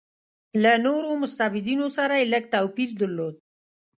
له 0.63 0.71
نورو 0.85 1.09
مستبدینو 1.21 1.87
سره 1.97 2.13
یې 2.19 2.29
لږ 2.33 2.43
توپیر 2.55 2.89
درلود. 2.99 3.35